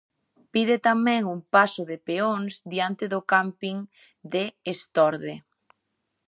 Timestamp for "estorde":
4.73-5.33